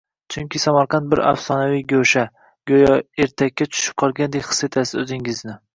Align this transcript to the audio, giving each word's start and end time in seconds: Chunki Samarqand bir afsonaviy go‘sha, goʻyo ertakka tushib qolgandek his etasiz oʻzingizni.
Chunki 0.35 0.61
Samarqand 0.61 1.11
bir 1.11 1.21
afsonaviy 1.33 1.83
go‘sha, 1.93 2.25
goʻyo 2.73 2.91
ertakka 3.27 3.71
tushib 3.77 4.01
qolgandek 4.05 4.53
his 4.53 4.69
etasiz 4.71 5.03
oʻzingizni. 5.07 5.61